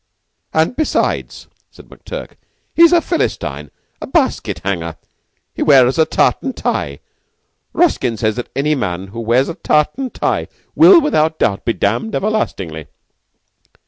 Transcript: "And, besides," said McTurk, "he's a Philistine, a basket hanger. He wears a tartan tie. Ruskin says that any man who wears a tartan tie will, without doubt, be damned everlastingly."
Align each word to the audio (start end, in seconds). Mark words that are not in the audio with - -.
"And, 0.51 0.75
besides," 0.75 1.45
said 1.69 1.85
McTurk, 1.87 2.31
"he's 2.73 2.91
a 2.91 3.01
Philistine, 3.01 3.69
a 4.01 4.07
basket 4.07 4.61
hanger. 4.65 4.95
He 5.53 5.61
wears 5.61 5.99
a 5.99 6.05
tartan 6.07 6.53
tie. 6.53 7.01
Ruskin 7.71 8.17
says 8.17 8.35
that 8.37 8.49
any 8.55 8.73
man 8.73 9.09
who 9.09 9.19
wears 9.19 9.47
a 9.47 9.53
tartan 9.53 10.09
tie 10.09 10.47
will, 10.73 10.99
without 10.99 11.37
doubt, 11.37 11.65
be 11.65 11.73
damned 11.73 12.15
everlastingly." 12.15 12.87